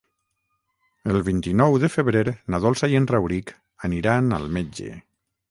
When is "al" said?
4.41-4.51